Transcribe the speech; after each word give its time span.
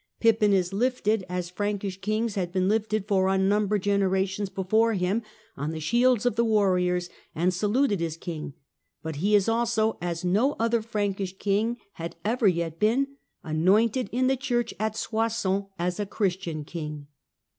Pippin 0.19 0.51
is 0.51 0.73
lifted, 0.73 1.23
as 1.29 1.51
Prankish 1.51 2.01
kings 2.01 2.33
had 2.33 2.51
been 2.51 2.67
lifted 2.67 3.07
for 3.07 3.27
unnumbered 3.27 3.83
generations 3.83 4.49
before 4.49 4.93
him, 4.95 5.21
on 5.55 5.69
the 5.69 5.79
shields 5.79 6.25
of 6.25 6.35
the 6.35 6.43
warriors 6.43 7.11
and 7.35 7.53
saluted 7.53 8.01
as 8.01 8.17
king; 8.17 8.55
but 9.03 9.17
he 9.17 9.35
is 9.35 9.47
also, 9.47 9.99
as 10.01 10.25
no 10.25 10.53
other 10.53 10.81
Frankish 10.81 11.37
king 11.37 11.77
had 11.93 12.15
ever 12.25 12.47
yet 12.47 12.79
been, 12.79 13.09
anointed 13.43 14.09
in 14.11 14.25
the 14.25 14.35
church 14.35 14.73
at 14.79 14.97
Soissons 14.97 15.65
as 15.77 15.99
a 15.99 16.07
Christian 16.07 16.65
king. 16.65 17.05